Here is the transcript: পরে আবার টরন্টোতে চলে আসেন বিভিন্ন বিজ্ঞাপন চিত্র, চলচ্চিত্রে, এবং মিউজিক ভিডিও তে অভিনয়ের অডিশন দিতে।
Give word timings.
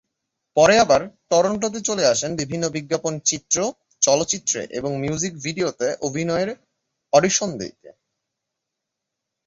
পরে 0.57 0.75
আবার 0.77 1.01
টরন্টোতে 1.29 1.79
চলে 1.81 2.03
আসেন 2.05 2.31
বিভিন্ন 2.35 2.65
বিজ্ঞাপন 2.69 3.13
চিত্র, 3.19 3.57
চলচ্চিত্রে, 4.01 4.61
এবং 4.71 4.91
মিউজিক 4.97 5.33
ভিডিও 5.43 5.67
তে 5.71 5.87
অভিনয়ের 6.01 6.49
অডিশন 7.13 7.49
দিতে। 7.57 7.89